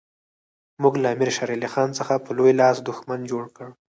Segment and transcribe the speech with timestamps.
[0.81, 3.67] موږ له امیر شېر علي خان څخه په لوی لاس دښمن جوړ کړ.